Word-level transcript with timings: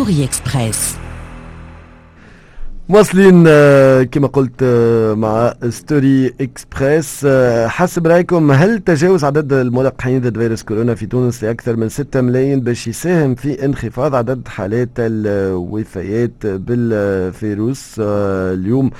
Story 0.00 0.24
Express 0.24 0.96
واصلين 2.92 3.44
آه، 3.48 4.02
كما 4.02 4.26
قلت 4.26 4.62
آه، 4.62 5.14
مع 5.14 5.54
Story 5.68 6.34
Express. 6.40 7.22
آه، 7.24 7.66
حسب 7.66 8.06
رأيكم 8.06 8.52
هل 8.52 8.78
تجاوز 8.78 9.24
عدد 9.24 9.52
الملقحين 9.52 10.20
ضد 10.20 10.38
فيروس 10.38 10.62
كورونا 10.62 10.94
في 10.94 11.06
تونس 11.06 11.44
لأكثر 11.44 11.76
من 11.76 11.88
6 11.88 12.20
ملايين 12.20 12.60
باش 12.60 12.88
يساهم 12.88 13.34
في 13.34 13.64
انخفاض 13.64 14.14
عدد 14.14 14.48
حالات 14.48 14.88
الوفيات 14.98 16.32
بالفيروس؟ 16.46 17.94
اليوم 17.98 18.90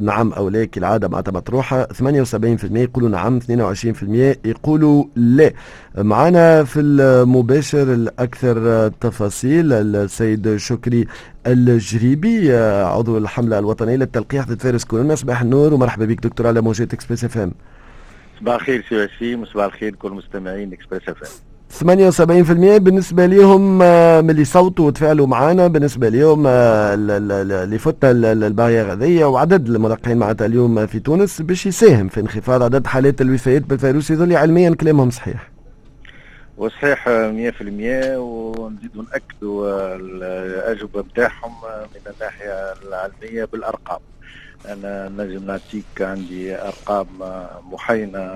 نعم 0.00 0.32
أو 0.32 0.48
لا 0.48 0.64
كالعادة 0.64 1.08
معناتها 1.08 1.32
مطروحه 1.32 1.86
78% 1.86 2.82
يقولوا 2.82 3.08
نعم 3.08 3.40
22% 3.40 4.36
يقولوا 4.44 5.04
لا. 5.16 5.52
معنا 5.98 6.64
في 6.64 6.80
المباشر 6.80 7.82
لأكثر 7.92 8.88
تفاصيل 8.88 9.72
السيد 9.72 10.56
شكري 10.56 11.06
الجريبي 11.46 12.56
عضو 12.84 13.18
الحملة 13.18 13.58
الوطنية 13.58 13.96
للتلقيح 13.96 14.46
ضد 14.46 14.60
فيروس 14.60 14.84
كورونا. 14.84 15.14
صباح 15.14 15.42
النور 15.42 15.74
ومرحبا 15.74 16.04
بك 16.04 16.20
دكتور 16.26 16.46
على 16.46 16.60
موجات 16.60 16.92
Express 16.92 17.24
FM 17.24 17.52
صباح 18.40 18.54
الخير 18.54 18.84
سي 18.88 19.04
وسيم 19.04 19.42
وصباح 19.42 19.64
الخير 19.64 19.94
كل 19.94 20.10
مستمعين 20.10 20.72
Express 20.72 21.08
FM 21.08 21.28
78% 21.74 21.82
بالنسبة 22.78 23.26
لهم 23.26 23.78
من 24.24 24.30
اللي 24.30 24.44
صوتوا 24.44 24.86
وتفاعلوا 24.86 25.26
معنا 25.26 25.66
بالنسبة 25.66 26.08
لهم 26.08 26.46
اللي 26.46 27.78
فات 27.78 28.04
ال 28.04 28.14
barrière 28.14 28.92
هذيا 28.92 29.26
وعدد 29.26 29.68
الملقحين 29.68 30.16
معناتها 30.16 30.46
اليوم 30.46 30.86
في 30.86 30.98
تونس 31.00 31.42
باش 31.42 31.66
يساهم 31.66 32.08
في 32.08 32.20
انخفاض 32.20 32.62
عدد 32.62 32.86
حالات 32.86 33.20
الوفيات 33.20 33.62
بالفيروس 33.62 34.10
يظل 34.10 34.36
علميا. 34.36 34.74
كلامهم 34.74 35.10
صحيح. 35.10 35.53
وصحيح 36.56 37.08
100% 37.08 37.10
ونزيدوا 38.18 39.02
ناكدوا 39.12 39.94
الأجوبة 39.96 41.00
نتاعهم 41.00 41.52
من 41.94 42.12
الناحية 42.14 42.72
العلمية 42.72 43.44
بالأرقام. 43.44 44.00
أنا 44.68 45.08
نجم 45.08 45.44
نعطيك 45.46 45.84
عندي 46.00 46.56
ارقام 46.56 47.06
محينه 47.72 48.34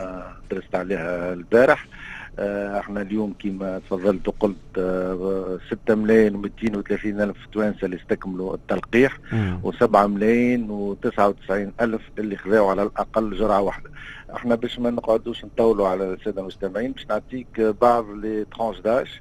درست 0.50 0.74
عليها 0.74 1.32
البارح 1.32 1.86
آه، 2.40 2.80
إحنا 2.80 3.02
اليوم 3.02 3.34
كما 3.38 3.78
تفضلت 3.78 4.28
وقلت 4.28 4.56
6 5.70 5.94
ملايين 5.94 6.42
و230 6.42 7.04
الف 7.04 7.36
توانسه 7.52 7.84
اللي 7.84 7.96
استكملوا 7.96 8.54
التلقيح 8.54 9.18
و7 9.64 9.96
ملايين 9.96 10.68
و99 10.96 11.50
الف 11.80 12.02
اللي 12.18 12.36
خذاوا 12.36 12.70
على 12.70 12.82
الاقل 12.82 13.36
جرعه 13.36 13.60
واحدة 13.60 13.90
إحنا 14.36 14.54
باش 14.54 14.78
ما 14.78 14.90
نقعدوش 14.90 15.44
نطولوا 15.44 15.88
على 15.88 16.12
الساده 16.12 16.40
المستمعين 16.42 16.92
باش 16.92 17.06
نعطيك 17.06 17.60
بعض 17.60 18.10
لي 18.10 18.44
ترونش 18.44 18.80
داش 18.80 19.20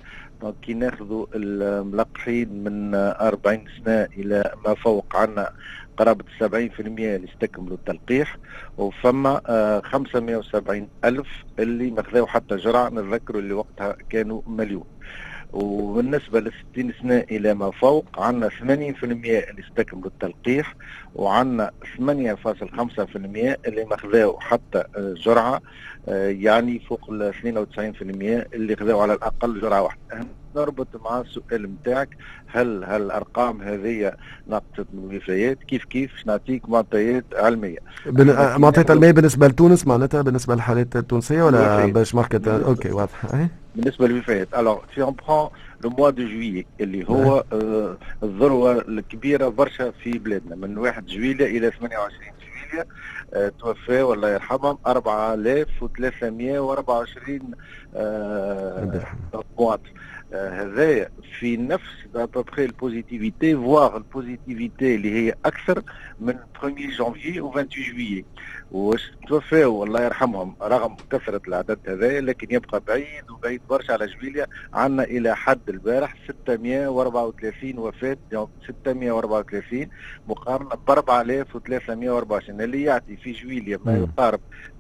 كي 0.62 0.74
ناخذوا 0.74 1.26
الملقحين 1.36 2.64
من 2.64 2.96
40 2.96 3.64
سنه 3.86 4.08
إلى 4.18 4.52
ما 4.66 4.74
فوق 4.76 5.07
عنا 5.18 5.50
قرابة 5.98 6.26
70% 6.40 6.46
اللي 6.80 7.28
استكملوا 7.34 7.78
التلقيح 7.78 8.38
وفما 8.78 9.42
570 9.86 10.90
آه، 11.04 11.08
ألف 11.10 11.28
اللي 11.60 11.92
ما 11.92 12.04
خذاو 12.04 12.28
حتى 12.28 12.56
جرعة 12.56 12.90
نتذكروا 12.90 13.42
اللي 13.42 13.54
وقتها 13.54 13.96
كانوا 14.10 14.42
مليون. 14.48 14.84
وبالنسبة 15.54 16.40
للستين 16.40 16.94
سنة 17.02 17.18
إلى 17.32 17.54
ما 17.54 17.72
فوق 17.72 18.06
عندنا 18.18 18.50
80% 18.50 19.04
اللي 19.04 19.64
استكملوا 19.70 20.08
التلقيح 20.08 20.76
وعندنا 21.16 21.72
8.5% 21.98 22.00
اللي 23.68 23.86
ما 23.90 23.98
خذاو 23.98 24.40
حتى 24.40 24.84
آه، 24.96 25.14
جرعة 25.18 25.62
آه، 26.10 26.28
يعني 26.28 26.80
فوق 26.80 27.10
ال 27.10 27.34
92% 27.34 28.48
اللي 28.54 28.76
خذاو 28.76 29.00
على 29.00 29.14
الأقل 29.14 29.62
جرعة 29.62 29.82
واحدة. 29.82 30.28
نربط 30.56 30.88
مع 31.06 31.22
السؤال 31.22 31.64
نتاعك 31.64 32.10
هل 32.48 32.84
هل 32.84 33.02
الارقام 33.02 33.62
هذه 33.62 34.14
نقصت 34.48 34.86
من 34.94 35.10
الوفيات 35.12 35.64
كيف 35.64 35.86
كيف 35.86 36.12
نعطيك 36.26 36.70
معطيات 36.70 37.26
علمية. 37.36 37.78
معطيات 38.58 38.92
علمية 38.92 39.12
بالنسبة 39.12 39.48
لتونس 39.48 39.88
معناتها 39.88 40.22
بالنسبة 40.22 40.56
للحالات 40.56 40.96
التونسية 40.96 41.44
ولا 41.44 41.86
benchmark؟ 41.86 42.48
okay 42.48 42.92
واضح. 42.92 43.26
بالنسبة 43.78 44.08
للوفيات 44.08 44.54
alors 44.54 44.80
si 44.96 45.02
on 45.02 45.16
prend 45.28 45.50
le 45.82 45.90
mois 45.90 46.10
de 46.10 46.24
juillet 46.24 46.66
اللي 46.80 47.10
هو 47.10 47.44
آه 47.54 47.98
الذروة 48.24 48.72
الكبيرة 48.82 49.48
برشا 49.48 49.92
في 49.92 50.20
بلادنا. 50.20 50.56
من 50.56 50.78
1 50.78 51.06
جويلية 51.06 51.46
إلى 51.46 51.72
28 51.72 52.32
جويلية 52.40 52.88
آه 53.34 53.52
توفى 53.60 54.02
والله 54.02 54.30
يرحمهم 54.30 54.78
4324 54.88 57.52
آه 57.96 59.04
مواطن. 59.60 59.90
هذايا 60.34 61.10
في 61.40 61.58
نفس 61.58 61.84
ابوبخي 62.16 62.66
البوزيتيفيتي 62.66 63.56
فواغ 63.56 63.98
البوزيتيفيتي 63.98 64.96
اللي 64.96 65.12
هي 65.14 65.34
أكثر 65.46 65.84
من 66.20 66.40
1 66.64 66.76
جانفي 66.76 67.42
و 67.42 67.52
28 67.52 67.68
جويي 67.94 68.26
واش 68.72 69.12
توفاو 69.28 69.84
الله 69.84 70.02
يرحمهم 70.02 70.56
رغم 70.62 70.96
كثرة 71.12 71.42
العدد 71.48 71.80
هذايا 71.88 72.22
لكن 72.22 72.48
يبقى 72.56 72.82
بعيد 72.88 73.30
وبعيد 73.32 73.62
برشا 73.70 73.94
على 73.94 74.06
جبيليا. 74.08 74.48
عندنا 74.74 75.04
إلى 75.04 75.36
حد 75.36 75.70
البارح 75.70 76.16
634 76.28 77.78
وفاة 77.80 78.18
634 78.68 79.88
مقارنة 80.28 80.70
ب 80.88 80.92
4324 80.92 82.62
اللي 82.62 82.84
يعطي 82.84 83.18
في 83.18 83.32
جويليا 83.32 83.80
ما 83.86 83.98
يقارب 83.98 84.40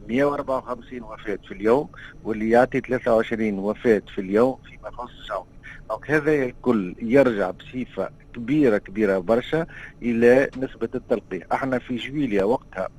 154 0.09 1.03
وفاة 1.03 1.39
في 1.47 1.51
اليوم 1.53 1.89
واللي 2.23 2.49
يعطي 2.49 2.79
23 2.79 3.59
وفاة 3.59 4.01
في 4.15 4.21
اليوم 4.21 4.57
فيما 4.65 4.89
يخص 4.89 5.31
هذا 6.07 6.33
الكل 6.45 6.95
يرجع 7.01 7.51
بصفة 7.51 8.09
كبيرة 8.35 8.77
كبيرة 8.77 9.17
برشا 9.17 9.65
إلى 10.01 10.49
نسبة 10.57 10.89
التلقيح 10.95 11.43
إحنا 11.53 11.79
في 11.79 11.95
جويليا 11.95 12.43
وقتها 12.43 12.89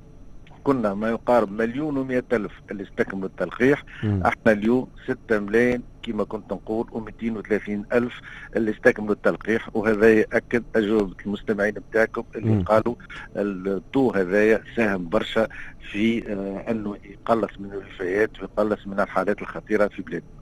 كنا 0.63 0.93
ما 0.93 1.09
يقارب 1.09 1.51
مليون 1.51 1.97
و 1.97 2.21
ألف 2.33 2.51
اللي 2.71 2.83
استكملوا 2.83 3.27
التلقيح 3.29 3.83
م. 4.03 4.21
إحنا 4.23 4.51
اليوم 4.51 4.87
6 5.07 5.39
ملايين 5.39 5.83
كما 6.03 6.23
كنت 6.23 6.53
نقول 6.53 6.87
و230 6.91 7.93
ألف 7.93 8.21
اللي 8.55 8.71
استكملوا 8.71 9.13
التلقيح 9.13 9.69
وهذا 9.75 10.13
يأكد 10.13 10.63
أجوبة 10.75 11.15
المستمعين 11.25 11.73
بتاعكم 11.73 12.23
اللي 12.35 12.51
م. 12.51 12.63
قالوا 12.63 12.95
الضوء 13.35 14.17
هذايا 14.17 14.63
ساهم 14.75 15.09
برشا 15.09 15.47
في 15.91 16.33
آه 16.33 16.71
أنه 16.71 16.97
يقلص 17.03 17.51
من 17.59 17.71
الوفيات 17.71 18.39
ويقلص 18.39 18.87
من 18.87 18.99
الحالات 18.99 19.41
الخطيرة 19.41 19.87
في 19.87 20.01
بلادنا 20.01 20.38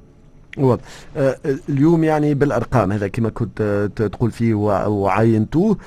واضح. 0.57 0.81
آه 1.18 1.38
اليوم 1.69 2.03
يعني 2.03 2.34
بالأرقام 2.34 2.91
هذا 2.91 3.07
كما 3.07 3.29
كنت 3.29 3.90
تقول 3.95 4.31
فيه 4.31 4.53
وعاينتوه. 4.88 5.78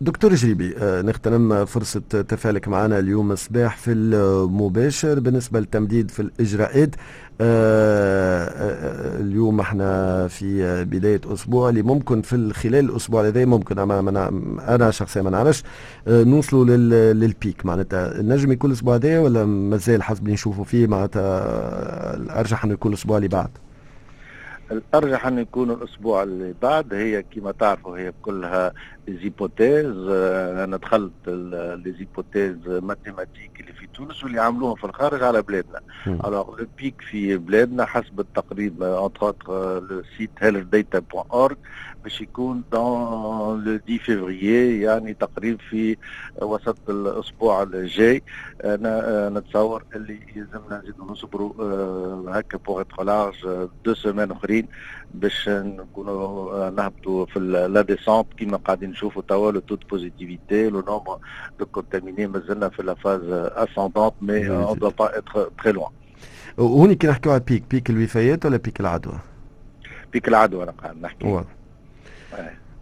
دكتور 0.00 0.34
جريبي 0.34 0.74
آه، 0.78 1.02
نغتنم 1.02 1.64
فرصة 1.64 2.00
تفاعلك 2.00 2.68
معنا 2.68 2.98
اليوم 2.98 3.34
صباح 3.34 3.76
في 3.76 3.92
المباشر. 3.92 5.20
بالنسبة 5.20 5.60
للتمديد 5.60 6.10
في 6.10 6.20
الإجراءات 6.22 6.94
آه، 6.94 6.98
آه، 6.98 7.25
اليوم 9.20 9.60
إحنا 9.60 10.28
في 10.28 10.84
بداية 10.84 11.20
أسبوع. 11.26 11.68
اللي 11.68 11.82
ممكن 11.82 12.22
في 12.22 12.52
خلال 12.52 12.90
الأسبوع 12.90 13.26
هذا 13.26 13.44
ممكن 13.44 13.78
أنا, 13.78 14.28
أنا 14.68 14.90
شخصيا 14.90 15.22
ما 15.22 15.30
نعرفش 15.30 15.62
نوصلوا 16.08 16.64
لل 17.12 17.34
pic 17.34 17.66
معناتها 17.66 18.22
نجم 18.22 18.52
يكون 18.52 18.70
الأسبوع 18.70 18.94
هذا 18.94 19.20
ولا 19.20 19.44
مازال 19.44 20.02
حسب 20.02 20.22
اللي 20.22 20.32
نشوفوا 20.32 20.64
فيه؟ 20.64 20.86
معناتها 20.86 22.14
الأرجح 22.16 22.64
أنه 22.64 22.72
يكون 22.74 22.92
الأسبوع 22.92 23.16
اللي 23.16 23.28
بعد. 23.28 23.50
الأرجح 24.70 25.26
ان 25.26 25.38
يكون 25.38 25.70
الأسبوع 25.70 26.22
اللي 26.22 26.54
بعد. 26.62 26.94
هي 26.94 27.22
كما 27.22 27.52
تعرفوا 27.52 27.98
هي 27.98 28.12
كلها 28.22 28.72
hypothèses 29.08 30.08
أنا 30.64 30.76
دخلت 30.76 31.12
les 31.84 32.01
hypothèses 32.01 32.56
mathématiques 32.66 33.60
اللي 33.60 33.72
في 33.72 33.86
تونس 33.94 34.24
واللي 34.24 34.40
عملوهم 34.40 34.74
في 34.74 34.84
الخارج 34.84 35.22
على 35.22 35.42
بلادنا. 35.42 35.80
alors 36.06 36.58
le 36.58 36.66
pic 36.78 37.00
في 37.00 37.36
بلادنا 37.36 37.84
حسب 37.84 38.20
التقريب 38.20 38.82
entre 38.82 39.34
le 39.90 40.02
site 40.16 40.30
healthdata.org 40.40 41.54
باش 42.04 42.20
يكون 42.20 42.62
dans 42.72 43.64
le 43.64 43.80
10 43.88 43.98
فيفريي 43.98 44.80
يعني 44.80 45.14
تقريبا 45.14 45.58
في 45.70 45.96
وسط 46.42 46.90
الأسبوع 46.90 47.62
الجاي. 47.62 48.22
أنا 48.64 49.28
نتصور 49.28 49.84
اللي 49.94 50.20
يلزمنا 50.36 50.80
نزيدوا 50.82 51.10
نصبروا 51.10 52.40
هكا 52.40 52.58
pour 52.58 52.82
large 53.02 53.68
deux 53.84 53.94
semaines 53.94 54.30
أخرين 54.30 54.68
باش 55.14 55.48
نكونوا 55.48 56.70
نهبطوا 56.70 57.26
في 57.26 57.38
la 57.40 57.82
descente 57.82 58.26
كيما 58.38 58.56
قاعدين 58.56 58.94
نشوفوا 58.96 59.22
توا 59.28 59.52
le 59.52 59.60
taux 59.60 59.76
positivité 59.90 60.68
le 60.68 60.80
nombre 60.80 61.18
de 61.58 61.66
contaminés 61.66 62.26
مازلنا 62.26 62.68
في 62.68 62.82
la 62.82 62.94
phase 62.94 63.20
ascendante 63.30 64.14
mais 64.20 64.48
on 64.50 64.78
doit 64.78 64.90
pas 64.90 65.18
être 65.18 65.50
très 65.62 65.72
loin 65.72 65.90
وهوني 66.58 66.94
كي 66.94 67.06
نحكيو 67.06 67.32
على 67.32 67.40
pic 67.40 67.62
pic 67.70 67.90
الوفيات 67.90 68.46
ولا 68.46 68.56
pic 68.56 68.80
العدوى؟ 68.80 69.18
pic 70.12 70.28
العدوى 70.28 70.64
أنا 70.64 70.72
قاعد 70.72 70.96
نحكي 71.02 71.44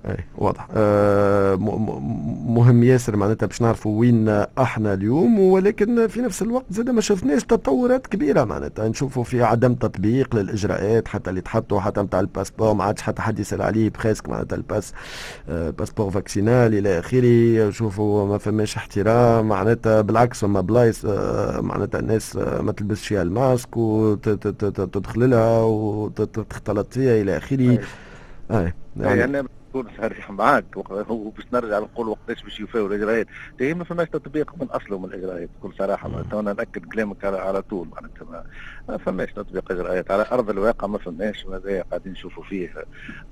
اي 0.07 0.17
واضح. 0.39 0.69
آه 0.75 1.57
مهم 2.47 2.83
ياسر 2.83 3.17
معناتها 3.17 3.47
باش 3.47 3.63
نعرفوا 3.63 4.01
وين 4.01 4.29
إحنا 4.59 4.95
اليوم 4.95 5.41
ولكن 5.41 6.07
في 6.07 6.21
نفس 6.21 6.43
الوقت 6.43 6.65
زاد 6.71 6.91
ما 6.91 7.01
شفناش 7.01 7.45
تطورات 7.45 8.07
كبيرة 8.07 8.45
معناتها. 8.45 8.89
نشوفوا 8.89 9.25
في 9.25 9.43
عدم 9.43 9.75
تطبيق 9.75 10.37
للإجراءات 10.37 11.09
حتى 11.09 11.31
اللي 11.31 11.41
تحطوا 11.41 11.81
حتى 11.81 12.01
نتاع 12.03 12.21
ال 12.21 12.26
passeport 12.26 12.75
ما 12.75 12.85
عادش 12.85 13.03
حتى 13.03 13.23
حد 13.23 13.39
يسأل 13.39 13.63
عليه 13.63 13.91
presque 13.91 14.29
معناتها 14.29 14.57
ال 14.57 14.63
passe 14.63 14.93
آه 15.49 15.71
passeport 15.71 16.11
vaccinal 16.11 16.75
إلى 16.75 16.99
آخره. 16.99 17.69
نشوفوا 17.69 18.27
ما 18.29 18.39
فماش 18.39 18.77
احترام 18.77 19.49
معناتها 19.49 20.01
بالعكس 20.01 20.41
فما 20.41 20.61
بلايص 20.61 21.05
آه 21.05 21.61
معناتها 21.61 21.99
الناس 21.99 22.37
آه 22.37 22.61
ما 22.63 22.73
تلبسش 22.73 23.07
فيها 23.09 23.23
الماسك 23.23 23.77
وتدخل 23.77 25.31
لها 25.31 25.63
وتختلط 25.63 26.93
فيها 26.95 27.23
إلى 27.23 27.37
آخره. 27.37 27.79
أي 28.51 28.75
يعني 28.97 29.47
نكون 29.75 29.91
صريح 29.99 30.31
معاك. 30.31 30.65
وباش 31.11 31.45
نرجع 31.53 31.79
نقول 31.79 32.09
وقتاش 32.09 32.43
باش 32.43 32.61
يوفاو 32.61 32.87
الاجراءات 32.87 33.27
هي 33.61 33.75
ما 33.75 33.85
فماش 33.85 34.09
تطبيق 34.09 34.53
من 34.61 34.67
أصله 34.71 34.99
من 34.99 35.05
الاجراءات 35.05 35.49
بكل 35.59 35.75
صراحة 35.79 36.09
معناتها 36.09 36.41
أنا 36.41 36.53
نأكد 36.53 36.85
كلامك 36.85 37.25
على, 37.25 37.39
على 37.39 37.63
طول. 37.63 37.89
معناتها 37.89 38.45
ما 38.89 38.97
فماش 38.97 39.33
تطبيق 39.33 39.73
اجراءات 39.73 40.11
على 40.11 40.27
أرض 40.33 40.51
الواقع 40.51 40.87
ما 40.87 40.99
فماش. 40.99 41.45
وهذا 41.45 41.83
قاعدين 41.83 42.13
نشوفوا 42.13 42.43
فيه 42.43 42.75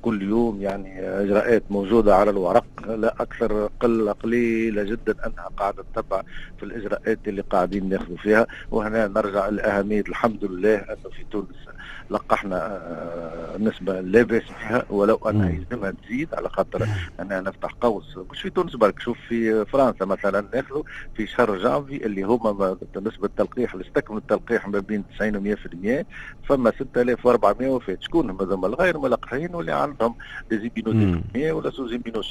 كل 0.03 0.23
يوم 0.23 0.63
يعني 0.63 1.01
إجراءات 1.01 1.63
موجودة 1.71 2.17
على 2.17 2.31
الورق. 2.31 2.67
لا 2.89 3.15
أكثر 3.23 3.71
قله 3.81 4.13
قليله 4.13 4.83
جدا 4.83 5.27
أنها 5.27 5.49
قاعدة 5.57 5.85
تتبع 5.95 6.23
في 6.59 6.63
الإجراءات 6.63 7.19
اللي 7.27 7.43
قاعدين 7.43 7.89
ناخذوا 7.89 8.17
فيها. 8.17 8.47
وهنا 8.71 9.09
نرجع 9.09 9.49
لأهمية 9.49 10.05
الحمد 10.09 10.45
لله 10.45 10.77
أنه 10.77 11.11
في 11.17 11.25
تونس 11.31 11.69
لقحنا 12.11 12.57
آه، 12.67 13.59
نسبة 13.59 14.01
لا 14.01 14.23
بأس 14.23 14.43
بها 14.43 14.85
ولو 14.91 15.17
أنها 15.17 15.51
يلزمها 15.51 15.91
تزيد 15.91 16.32
على 16.35 16.49
خاطر 16.49 16.89
أنها 17.21 17.41
نفتح 17.41 17.71
قوس. 17.81 18.19
مش 18.31 18.43
في 18.43 18.51
تونس 18.51 18.77
برك 18.77 19.01
شوف 19.01 19.19
في 19.29 19.65
فرنسا 19.65 20.05
مثلا 20.05 20.49
ناخذوا 20.55 20.83
في 21.17 21.27
شهر 21.27 21.59
جانفي 21.59 22.07
اللي 22.07 22.23
هما 22.23 22.77
نسبة 22.97 23.27
التلقيح 23.27 23.73
اللي 23.73 23.87
استكملوا 23.87 24.21
التلقيح 24.21 24.69
ما 24.69 24.79
بين 24.79 25.05
90 25.19 25.37
و 25.37 25.57
100% 26.03 26.05
فما 26.49 26.73
6400 26.79 27.69
وفاة 27.69 27.99
شكون؟ 28.01 28.31
هم 28.31 28.41
هذوما 28.41 28.67
الغير 28.67 28.99
ملقحين 28.99 29.55
واللي 29.55 29.73
عندهم 29.73 30.15
des 30.51 30.74
immuno 30.74 31.21
ولا 31.37 31.71
ceux 31.71 31.87
immuno 31.89 32.23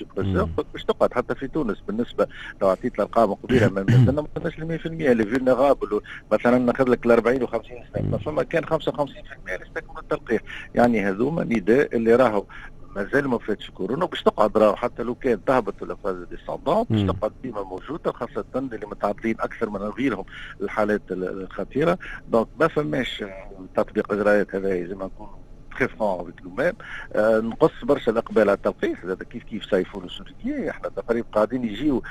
باش 0.74 0.84
تقعد 0.84 1.14
حتى 1.14 1.36
في 1.36 1.48
تونس 1.48 1.78
بالنسبة 1.88 2.28
لو 2.62 2.70
عطيت 2.70 2.96
الأرقام 2.96 3.34
قبيلة 3.34 3.70
ما 3.70 4.28
كناش 4.36 4.56
100% 4.56 4.62
les 4.86 5.26
vulnérables 5.26 6.02
مثلا 6.32 6.58
ناخذ 6.58 6.90
لك 6.90 7.06
ال 7.06 7.12
40 7.12 7.44
و 7.44 7.48
50 7.48 7.78
سنة 7.96 8.18
فما 8.18 8.44
كان 8.44 8.66
55% 8.66 8.70
يستكمل 9.62 10.00
التلقيح. 10.02 10.42
يعني 10.76 11.10
هذوما 11.10 11.44
نداء 11.44 11.96
اللي 11.96 12.16
راهو 12.16 12.46
مازال 12.96 13.28
ما 13.28 13.38
فاتش 13.38 13.72
كورونا 13.72 14.06
باش 14.06 14.24
تقعد 14.24 14.58
راهو 14.58 14.76
حتى 14.76 15.04
لو 15.04 15.16
كان 15.16 15.44
تهبط 15.44 15.82
و 15.82 15.86
la 15.86 15.96
phase 15.96 16.16
descendante 16.30 16.84
باش 16.90 17.02
تقعد 17.02 17.32
ديما 17.44 17.64
موجودة 17.64 18.12
خاصة 18.12 18.46
اللي 18.56 18.86
متعرضين 18.88 19.36
أكثر 19.40 19.70
من 19.70 19.78
غيرهم 19.82 20.26
الحالات 20.62 21.02
الخطيرة. 21.12 21.98
donc 22.28 22.48
ما 22.60 22.68
فماش 22.68 23.24
تطبيق 23.76 24.12
اجراءات 24.14 24.56
هذا 24.56 24.70
لازم 24.70 25.04
نكونوا 25.04 25.41
vrais 25.86 26.22
avec 26.22 26.42
nous-mêmes 26.44 26.74
نقص 27.50 27.72
برشا 27.84 28.12
الأقبال 28.12 28.50
على 28.50 28.54
التلقيح. 28.54 29.06
زاد 29.06 29.24
كيف 29.24 29.44
كيف 29.44 29.66
سايفون 29.66 30.04
السوريين 30.04 30.70
إحنا 30.70 30.90
تقريبا 30.90 31.28
قاعدين 31.32 31.64
يجيو 31.64 32.04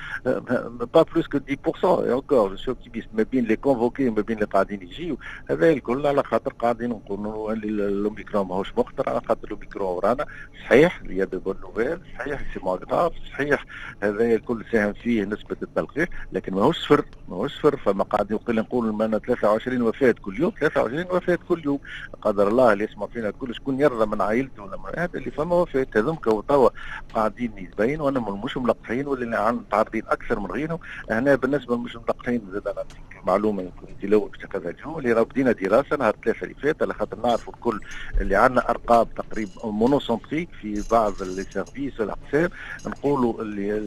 pas 0.94 1.02
plus 1.02 1.26
que 1.26 1.38
10% 1.38 1.84
et 1.84 2.14
encore 2.14 2.54
je 2.54 2.60
suis 2.60 2.72
optimiste 2.72 3.08
ما 3.14 3.22
بين 3.22 3.44
les 3.44 3.56
convoqués 3.56 4.10
ما 4.10 4.22
بين 4.22 4.36
اللي 4.36 4.46
قاعدين 4.46 4.82
يجيو. 4.82 5.18
هذا 5.50 5.70
الكل 5.70 6.06
على 6.06 6.22
خاطر 6.22 6.52
قاعدين 6.52 6.90
نقولوا 6.90 7.52
الأوميكرون 7.52 8.46
ماهوش 8.46 8.72
مخطر. 8.78 9.10
على 9.10 9.20
خاطر 9.28 9.44
الأوميكرون 9.44 9.88
ورانا. 9.96 10.26
صحيح 10.64 11.02
y 11.08 11.24
a 11.24 11.29
de 11.29 11.38
bonnes 11.38 11.56
nouvelles 11.60 11.98
صحيح 12.18 12.54
c'est 12.54 12.60
moins 12.62 12.87
grave 12.87 13.12
صحيح 13.32 13.64
هذا 14.02 14.34
الكل 14.34 14.64
ساهم 14.72 14.92
فيه 14.92 15.24
نسبة 15.24 15.56
التلقيح. 15.62 16.08
لكن 16.32 16.54
ماهوش 16.54 16.78
صفر 16.78 17.04
ماهوش 17.28 17.58
صفر 17.58 17.76
فما 17.76 18.04
قاعدين 18.04 18.38
نقول 18.48 18.92
معنا 18.92 19.18
23 19.18 19.82
وفاة 19.82 20.14
كل 20.22 20.40
يوم 20.40 20.52
23 20.60 21.16
وفاة 21.16 21.38
كل 21.48 21.62
يوم. 21.64 21.80
قدر 22.22 22.48
الله 22.48 22.72
اللي 22.72 22.84
يسمع 22.84 23.06
فينا 23.06 23.30
كل 23.30 23.50
شكون 23.60 23.80
يرضى 23.80 24.06
من 24.06 24.20
عائلته 24.20 24.62
ولا 24.62 24.76
من 24.76 24.98
هذا 24.98 25.18
اللي 25.18 25.30
فما 25.30 25.54
وفاة 25.54 25.86
هذوك 25.96 26.24
توا 26.48 26.70
قاعدين 27.14 27.58
يتبين 27.58 28.00
وأنا 28.00 28.20
مش 28.20 28.56
ملقحين 28.56 29.06
واللي 29.06 29.52
متعرضين 29.52 30.02
أكثر 30.06 30.40
من 30.40 30.46
غيرهم. 30.50 30.78
هنا 31.10 31.34
بالنسبة 31.34 31.76
للمش 31.76 31.96
ملقحين 31.96 32.42
زاد 32.52 32.68
أنا 32.68 32.84
معلومة 33.26 33.70
كنت 33.80 34.04
لو 34.04 34.20
باش 34.20 34.38
تاخذها 34.38 34.70
اليوم 34.70 34.98
اللي 34.98 35.24
بدينا 35.24 35.52
دراسة 35.52 35.96
نهار 35.96 36.14
الثلاثة 36.14 36.42
اللي 36.44 36.54
فات 36.54 36.82
على 36.82 36.94
خاطر 36.94 37.18
نعرفوا 37.18 37.52
الكل 37.54 37.80
اللي 38.20 38.36
عندنا 38.36 38.70
أرقام 38.70 39.06
تقريبا 39.16 39.52
monocentriques 39.64 40.48
في 40.60 40.84
بعض 40.90 41.22
les 41.22 41.44
services 41.52 42.00
والاقسام 42.00 42.50
نقولوا 42.86 43.42
اللي 43.42 43.78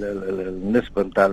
النسبة 0.49 1.03
نتاع 1.03 1.27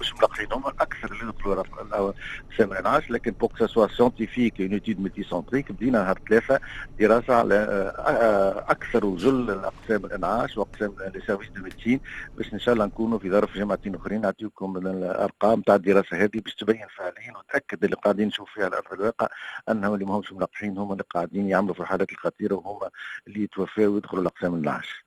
مش 0.00 0.14
ملقحين 0.14 0.46
هم 0.52 0.66
أكثر 0.66 1.12
اللي 1.12 1.28
يدخلوا 1.28 1.64
الاقسام 1.82 2.72
الانعاش 2.72 3.10
لكن 3.10 3.30
pour 3.30 3.64
que 3.66 3.88
soit 3.88 4.60
scientifique 4.60 4.80
en 4.98 5.22
multicentrique 5.22 5.72
بدينا 5.72 6.02
نهار 6.02 6.18
ثلاثة 6.28 6.60
دراسة 7.00 7.34
على 7.34 7.92
أكثر 8.68 9.06
وجل 9.06 9.50
الأقسام 9.50 10.04
الأنعاش 10.04 10.58
وأقسام 10.58 10.94
les 11.14 11.20
services 11.26 11.48
de 11.50 11.62
médecine 11.62 12.00
باش 12.36 12.52
إن 12.52 12.58
شاء 12.58 12.74
الله 12.74 12.86
نكونوا 12.86 13.18
في 13.18 13.30
ظرف 13.30 13.54
جمعتين 13.56 13.94
أخرين 13.94 14.20
نعطيكم 14.20 14.76
الأرقام 14.76 15.60
تاع 15.62 15.74
الدراسة 15.74 16.16
هذه 16.16 16.30
باش 16.34 16.54
تبين 16.54 16.86
فعليا 16.96 17.31
وتاكد 17.36 17.84
اللي 17.84 17.96
قاعدين 17.96 18.26
نشوف 18.28 18.50
فيها 18.50 18.64
على 18.64 18.76
ارض 18.76 18.92
الواقع 18.92 19.28
أنهم 19.68 19.94
اللي 19.94 20.04
ماهمش 20.04 20.32
ملقحين 20.32 20.78
هم 20.78 20.92
اللي 20.92 21.04
قاعدين 21.10 21.48
يعملوا 21.48 21.74
في 21.74 21.80
الحالات 21.80 22.12
الخطيرة 22.12 22.54
وهم 22.54 22.90
اللي 23.26 23.42
يتوفاوا 23.42 23.94
ويدخلوا 23.94 24.22
الأقسام 24.22 24.54
الانعاش. 24.54 25.04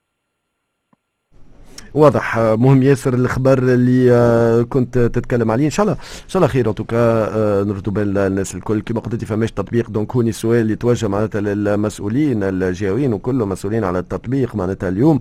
واضح. 1.96 2.38
مهم 2.38 2.82
ياسر 2.82 3.14
الخبر 3.14 3.58
اللي 3.58 4.12
آه، 4.12 4.62
كنت 4.62 4.98
تتكلم 4.98 5.50
عليه. 5.50 5.64
إن 5.64 5.70
شاء 5.70 5.84
الله 5.86 5.92
إن 5.96 6.28
شاء 6.28 6.40
الله 6.42 6.52
خير. 6.52 6.72
توكا 6.72 6.96
آه، 6.96 7.62
نردوا 7.62 7.92
بال 7.92 8.18
الناس 8.18 8.54
الكل. 8.54 8.80
كما 8.80 9.00
قلت 9.00 9.24
فماش 9.24 9.52
تطبيق. 9.52 9.90
دونك 9.90 10.16
هوني 10.16 10.30
السؤال 10.30 10.60
اللي 10.60 10.76
توجه 10.76 11.08
معناتها 11.08 11.40
للمسؤولين 11.40 12.42
الجهويين 12.42 13.12
وكل 13.12 13.34
مسؤولين 13.34 13.84
على 13.84 13.98
التطبيق 13.98 14.54
معناتها 14.54 14.88
اليوم. 14.88 15.20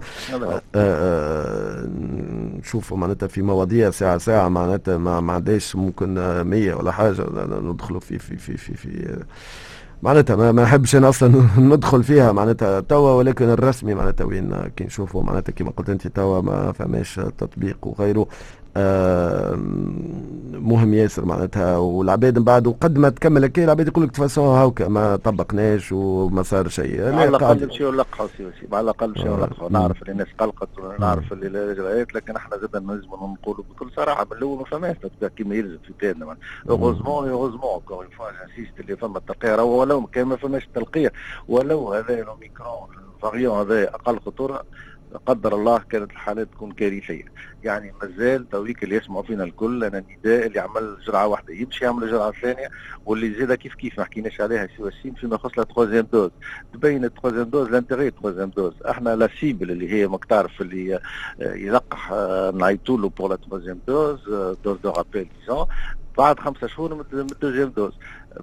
آه، 0.76 1.88
نشوفوا 2.60 2.98
معناتها 2.98 3.28
في 3.28 3.42
مواضيع 3.42 3.92
ساعة 3.92 4.18
ساعة 4.18 4.50
معناتها 4.50 4.98
ما 4.98 5.34
عندهاش 5.34 5.76
ممكن 5.76 6.14
100 6.44 6.74
ولا 6.74 6.92
حاجة. 6.92 7.26
ندخلوا 7.62 8.00
في 8.00 8.20
في 8.20 8.38
في 8.38 8.58
في, 8.58 8.74
في 8.74 9.18
معناتها 10.06 10.52
ما, 10.52 10.64
نحبش 10.64 10.96
أنا 10.96 11.10
أصلا 11.10 11.48
ندخل 11.58 12.04
فيها 12.04 12.32
معناتها 12.32 12.80
توا 12.80 13.12
ولكن 13.12 13.50
الرسمي 13.50 13.94
معناتها 13.94 14.26
وين 14.26 14.68
كي 14.76 14.84
نشوفوا 14.84 15.24
معناتها 15.24 15.54
كما 15.54 15.72
قلت 15.72 15.90
أنت 15.90 16.08
توا 16.08 16.42
ما 16.42 16.72
فماش 16.72 17.20
تطبيق 17.38 17.78
وغيره. 17.82 18.28
مهم 20.60 20.94
ياسر 20.94 21.26
معناتها. 21.26 21.78
والعباد 21.78 22.38
من 22.40 22.44
بعد 22.46 22.68
وقد 22.68 22.98
ما 22.98 23.10
تكمل 23.10 23.46
هكا 23.46 23.64
العباد 23.64 23.88
يقول 23.88 24.04
لك 24.04 24.12
تفاسون 24.12 24.46
هاوكا 24.58 24.88
ما 24.88 25.16
طبقناش 25.16 25.92
وما 25.92 26.44
صار 26.44 26.68
شيء. 26.68 27.02
على 27.02 27.24
الأقل 27.28 27.68
مشيو 27.68 27.92
نلقحوا 27.92 28.28
سي 28.38 28.52
على 28.74 28.84
الأقل 28.84 29.10
مشيو 29.10 29.38
نلقحوا 29.38 29.70
نعرف 29.70 30.02
اللي 30.02 30.12
الناس 30.12 30.28
قلقت 30.38 30.70
ونعرف 30.80 31.34
اللي 31.34 31.48
الاجراءات 31.48 32.16
لكن 32.16 32.36
إحنا 32.36 32.58
زاد 32.58 32.76
لازم 32.76 33.08
نقولوا 33.08 33.64
بكل 33.70 33.92
صراحة. 33.96 34.26
من 34.32 34.38
الأول 34.38 34.58
ما 34.58 34.64
فماش 34.66 34.96
كما 35.38 35.56
يلزم 35.56 35.78
في 35.78 35.94
بلادنا 36.02 36.38
heureusement 36.70 37.30
heureusement 37.30 37.62
encore 37.64 37.98
une 37.98 38.08
fois 38.18 38.26
j'insiste 38.32 38.80
اللي 38.80 38.98
فما 38.98 39.18
التلقيح 39.18 39.60
ولو 39.60 40.06
كان 40.06 40.28
ما 40.28 40.36
فماش 40.36 40.68
تلقيح 40.76 41.12
ولو 41.48 41.94
هذا 41.94 42.14
الاوميكرون 42.22 42.88
ال 43.16 43.21
variant 43.21 43.60
هذا 43.60 43.84
أقل 43.84 44.20
خطورة 44.20 44.64
قدر 45.26 45.56
الله 45.56 45.78
كانت 45.78 46.12
الحالات 46.12 46.48
تكون 46.48 46.72
كارثية. 46.72 47.26
يعني 47.64 47.94
مازال 48.02 48.50
تويك 48.50 48.84
اللي 48.84 48.96
يسمعوا 48.96 49.24
فينا 49.24 49.44
الكل 49.44 49.84
أنا 49.84 49.98
النداء 49.98 50.48
اللي 50.48 50.60
عمل 50.60 50.98
جرعة 51.08 51.28
واحدة 51.28 51.54
يمشي 51.54 51.86
يعمل 51.86 52.12
جرعة 52.12 52.32
ثانية 52.32 52.70
واللي 53.06 53.34
زاد 53.34 53.54
كيف 53.54 53.76
كيف 53.76 54.00
ما 54.00 54.06
حكيناش 54.06 54.42
عليها 54.42 54.68
سي 54.68 54.84
وسيم 54.84 55.14
فيما 55.14 55.36
يخص 55.36 55.60
la 55.60 56.02
dose 56.02 56.32
تبين 56.74 57.06
ال 57.06 57.10
troisième 57.10 57.50
dose 57.50 57.70
l'intérêt 57.70 58.12
troisième 58.12 58.50
dose 58.50 58.74
إحنا 58.90 59.16
la 59.16 59.30
cible 59.40 59.72
اللي 59.72 59.92
هي 59.92 60.08
ماك 60.08 60.26
تعرف 60.26 60.62
اللي 60.62 61.00
يلقح 61.40 62.12
نعيطوا 62.54 62.98
له 62.98 63.10
pour 63.10 63.30
la 63.30 63.38
dose 63.88 64.30
dose 64.64 64.80
de 64.84 64.90
rappel 64.92 65.28
بعد 66.18 66.40
خمسة 66.40 66.68
شهور 66.68 66.94
من 66.94 67.02
ال 67.14 67.20
deuxième 67.20 67.70
dose 67.70 67.94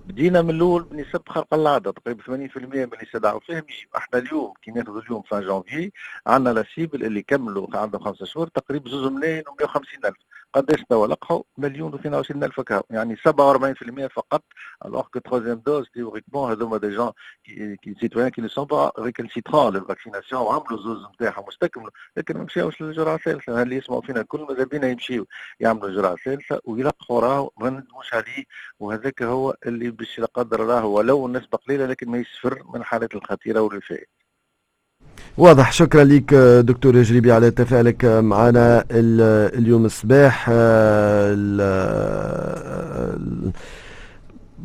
بدينا 0.07 0.43
من 0.43 0.51
الأول 0.51 0.83
بنسب 0.83 1.23
خلق 1.29 1.55
العادة 1.55 1.91
تقريبا 1.93 2.23
80% 2.23 2.29
من 2.57 2.73
اللي 2.75 3.03
استدعوا 3.03 3.41
فيهم 3.41 3.63
إحنا 3.97 4.19
اليوم 4.19 4.53
كي 4.63 4.71
ناخذ 4.71 4.97
اليوم 4.97 5.23
vingt 5.23 5.41
جانفي 5.41 5.93
عندنا 6.27 6.55
la 6.55 6.65
cible 6.75 7.05
اللي 7.05 7.23
كملوا 7.23 7.67
عندهم 7.77 8.05
خمسة 8.05 8.25
شهور 8.27 8.47
تقريبا 8.49 8.91
زوز 8.91 9.13
ملايين 9.13 9.43
و150 9.45 10.05
ألف. 10.05 10.17
قداش 10.55 10.83
توا 10.91 11.07
لقحوا 11.07 11.43
مليون 11.59 11.93
و22 11.93 12.31
ألف 12.31 12.61
كهو 12.61 12.83
يعني 12.91 13.17
47% 13.17 14.07
فقط. 14.07 14.43
alors 14.85 15.03
que 15.03 15.19
troisième 15.19 15.63
dose 15.67 15.89
théoriquement 15.95 16.51
هذوما 16.51 16.77
des 16.79 16.89
gens 16.97 17.13
qui 17.83 17.95
citoyens 18.01 18.29
qui 18.29 18.41
ne 18.41 18.49
sont 18.49 18.65
pas 18.65 18.93
récalcitrants 18.99 19.77
لل 19.77 19.87
vaccination 19.87 20.43
وعملوا 20.43 20.83
زوز 20.83 21.07
نتاعهم 21.15 21.45
واستكملوا 21.45 21.91
لكن 22.17 22.39
ما 22.39 22.45
مشاوش 22.45 22.83
للجرعة 22.83 23.15
الثالثة. 23.15 23.63
اللي 23.63 23.77
يسمعوا 23.77 24.03
فينا 24.03 24.21
الكل 24.21 24.47
ماذا 24.49 24.65
بينا 24.65 24.89
يمشيوا 24.89 25.25
يعملوا 25.61 25.89
الجرعه 25.89 26.13
الثالثة 26.13 26.61
ويلقحوا 26.65 27.21
راهو 27.21 27.51
ما 27.61 27.71
ندموش 27.71 28.15
عليه. 28.15 28.45
وهذاك 28.81 29.23
هو 29.23 29.55
اللي 29.67 29.91
باش 29.91 30.19
لا 30.19 30.27
قدر 30.27 30.63
الله 30.63 30.85
ولو 30.85 31.27
النسبة 31.27 31.59
قليلة 31.59 31.87
لكن 31.87 32.11
ما 32.11 32.19
يسفر 32.19 32.63
من 32.75 32.81
الحالات 32.81 33.15
الخطيرة 33.15 33.61
والوفاه 33.61 34.22
واضح. 35.39 35.73
شكرا 35.73 36.05
لك 36.05 36.35
دكتور 36.65 37.03
جريبي 37.03 37.33
على 37.33 37.51
تفاعلك 37.51 38.05
معنا 38.05 38.85
اليوم 38.91 39.85
الصباح. 39.85 40.51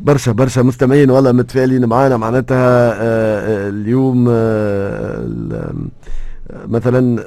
برشا 0.00 0.32
برشا 0.32 0.60
مستمعين 0.60 1.10
والله 1.10 1.32
متفائلين 1.32 1.84
معنا 1.84 2.16
معناتها 2.16 2.94
اليوم 3.68 4.24
مثلا 6.68 7.24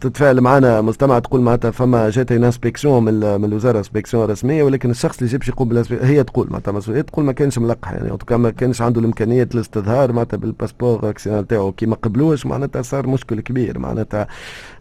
تتفاعل 0.00 0.40
معنا 0.40 0.80
مستمع 0.80 1.18
تقول 1.18 1.40
معناتها 1.40 1.70
فما 1.70 2.10
جات 2.10 2.32
inspection 2.32 3.04
من 3.04 3.14
من 3.40 3.44
الوزارة 3.44 3.78
inspection 3.78 4.30
رسمية 4.30 4.62
ولكن 4.62 4.90
الشخص 4.90 5.18
اللي 5.18 5.32
جاب 5.32 5.42
يقوم 5.48 5.82
هي 5.90 6.24
تقول 6.24 6.46
معناتها 6.50 6.72
مسؤوليه 6.72 7.00
تقول 7.00 7.24
ما 7.24 7.32
كانش 7.32 7.58
ملقح 7.58 7.92
يعني 7.92 8.18
ما 8.30 8.50
كانش 8.50 8.82
عنده 8.82 9.00
الامكانيه 9.00 9.48
الاستظهار 9.54 10.12
معناتها 10.12 10.36
بال 10.36 10.50
passeport 10.50 11.10
vaccinal 11.10 11.46
تاعو 11.46 11.72
كي 11.72 11.86
ما 11.86 11.96
قبلوش 11.96 12.46
معناتها 12.46 12.82
صار 12.82 13.06
مشكل 13.06 13.40
كبير 13.40 13.78
معناتها 13.78 14.26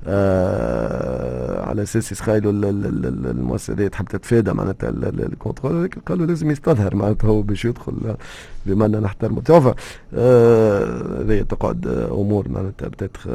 آه 0.07 1.69
على 1.69 1.81
أساس 1.81 2.11
يتخيلوا 2.11 2.51
المؤسسه 2.51 3.87
تحب 3.87 4.05
تتفادى 4.05 4.53
معناتها 4.53 4.89
ال 4.89 4.99
contrôle 4.99 5.75
ولكن 5.75 6.01
قالوا 6.01 6.25
لازم 6.25 6.51
يستظهر 6.51 6.95
معناتها 6.95 7.27
هو 7.27 7.41
باش 7.41 7.65
يدخل 7.65 7.93
بما 8.65 8.85
أننا 8.85 8.99
نحترمه 8.99 9.41
هذه 9.49 9.75
آه 10.13 11.41
تقعد 11.41 11.87
أمور 12.11 12.49
معناتها 12.49 12.87
بتاتخ 12.87 13.27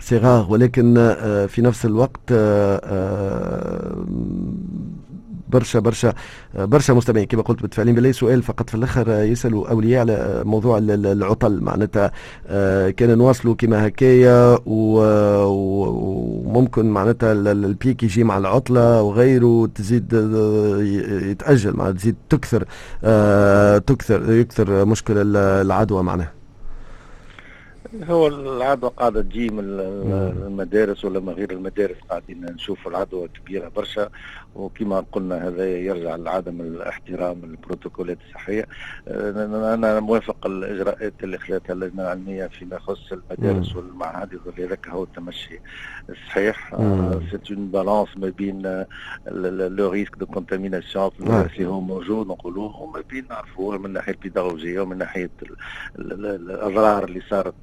صغار 0.00 0.46
ولكن 0.50 0.94
آه، 0.98 1.46
في 1.46 1.62
نفس 1.62 1.86
الوقت 1.86 2.20
آه، 2.32 2.80
آه، 2.84 4.06
برشا 5.48 5.78
برشا 5.78 6.12
برشا 6.54 6.92
مستمعين. 6.92 7.26
كما 7.26 7.42
قلت 7.42 7.64
متفاعلين 7.64 7.94
بالله 7.94 8.12
سؤال 8.12 8.42
فقط 8.42 8.70
في 8.70 8.74
الآخر 8.74 9.10
يسألوا 9.10 9.70
أولياء 9.70 10.00
على 10.00 10.42
موضوع 10.44 10.78
العطل. 10.78 11.60
معناتها 11.60 12.12
كان 12.90 13.18
نواصلوا 13.18 13.54
كما 13.54 13.86
هكايا 13.86 14.58
وممكن 15.86 16.86
معناتها 16.90 17.32
البيك 17.32 18.02
يجي 18.02 18.24
مع 18.24 18.38
العطلة 18.38 19.02
وغيره 19.02 19.68
تزيد 19.74 20.12
يتأجل 21.30 21.76
معناتها 21.76 21.98
تزيد 21.98 22.16
تكثر 22.30 22.64
تكثر 23.78 24.32
يكثر 24.32 24.84
مشكل 24.84 25.36
العدوى 25.36 26.02
معناها. 26.02 26.35
هو 28.04 28.26
العدوى 28.26 28.90
قاعدة 28.90 29.22
تجي 29.22 29.50
من 29.50 29.64
المدارس 30.46 31.04
ولا 31.04 31.20
من 31.20 31.32
غير 31.32 31.50
المدارس 31.50 31.96
قاعدين 32.10 32.44
نشوفوا 32.44 32.90
العدوى 32.90 33.28
كبيرة 33.28 33.68
برشا. 33.68 34.08
وكما 34.54 35.04
قلنا 35.12 35.48
هذا 35.48 35.68
يرجع 35.68 36.16
لعدم 36.16 36.60
الاحترام 36.60 37.44
البروتوكولات 37.44 38.18
الصحية. 38.28 38.66
أنا 39.08 40.00
موافق 40.00 40.46
الإجراءات 40.46 41.12
اللي 41.22 41.38
خلاتها 41.38 41.72
اللجنة 41.72 42.02
العلمية 42.02 42.46
فيما 42.46 42.76
يخص 42.76 43.12
المدارس 43.12 43.76
والمعاهد 43.76 44.32
يظل 44.32 44.62
هذاك 44.62 44.88
هو 44.88 45.02
التمشي 45.02 45.60
الصحيح. 46.10 46.74
c'est 47.30 47.50
une 47.50 47.68
balance 47.68 48.08
ما 48.16 48.28
بين 48.28 48.84
le 49.76 49.90
risque 49.90 50.16
de 50.16 50.26
contamination 50.26 51.10
اللي 51.20 51.66
هو 51.66 51.80
موجود 51.80 52.26
نقولوه 52.26 52.82
وما 52.82 53.02
بين 53.10 53.26
نعرفوه 53.30 53.78
من 53.78 53.86
الناحية 53.86 54.12
البيداغوجية 54.12 54.80
ومن 54.80 54.98
ناحية 54.98 55.30
الأضرار 55.98 57.04
اللي 57.04 57.22
صارت 57.30 57.54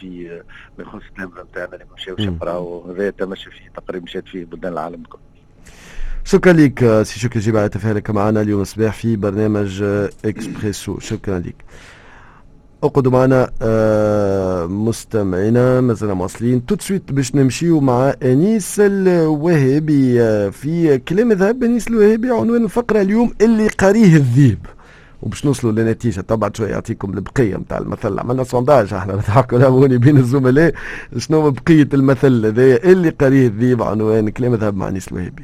في 0.00 0.42
ما 0.78 0.84
يخص 0.84 1.02
التلامذه 1.10 1.46
نتاعنا 1.50 1.74
اللي 1.74 1.84
مشاوش 1.96 2.20
يقراوا 2.20 2.92
هذا 2.92 3.10
تمشي 3.10 3.50
فيه 3.50 3.70
تقريبا 3.76 4.04
مشات 4.04 4.28
فيه 4.28 4.44
بلدان 4.44 4.72
العالم 4.72 5.02
الكل. 5.02 5.18
شكرا 6.24 6.52
لك 6.52 7.02
سي 7.02 7.20
شكرا 7.20 7.40
جيب 7.40 7.56
على 7.56 7.68
تفاعلك 7.68 8.10
معنا 8.10 8.40
اليوم 8.40 8.62
الصباح 8.62 8.94
في 8.94 9.16
برنامج 9.16 9.82
إكسبريسو. 10.24 10.98
شكرا 10.98 11.38
لك. 11.38 11.54
أقعدوا 12.82 13.12
معنا 13.12 13.50
آه 13.62 14.66
مستمعينا 14.66 15.80
مازلنا 15.80 16.14
مواصلين. 16.14 16.66
tout 16.66 16.73
de 16.73 16.76
suite 16.80 17.12
باش 17.12 17.34
نمشيو 17.34 17.80
مع 17.80 18.14
أنيس 18.22 18.80
الوهابي 18.80 20.18
في 20.50 20.98
كلام 20.98 21.32
ذهب 21.32 21.64
أنيس 21.64 21.88
الوهابي 21.88 22.30
عنوان 22.30 22.64
الفقرة 22.64 23.00
اليوم 23.00 23.32
اللي 23.40 23.68
قريه 23.68 24.16
الذيب 24.16 24.58
وباش 25.22 25.46
نوصلوا 25.46 25.72
لنتيجة 25.72 26.20
طبعا 26.20 26.50
شوية 26.54 26.70
يعطيكم 26.70 27.14
البقية 27.14 27.56
نتاع 27.56 27.78
المثل. 27.78 28.18
عملنا 28.18 28.44
سونداج 28.44 28.94
إحنا 28.94 29.14
نضحكوا 29.14 29.58
لابوني 29.58 29.98
بين 29.98 30.16
الزملاء. 30.16 30.74
شنو 31.16 31.50
بقية 31.50 31.88
المثل 31.94 32.46
هذا 32.46 32.76
اللي 32.76 33.08
قريه 33.10 33.46
الذيب 33.46 33.82
عنوان 33.82 34.28
كلام 34.28 34.54
ذهب 34.54 34.76
مع 34.76 34.88
نيس 34.88 35.08
الوهابي 35.08 35.42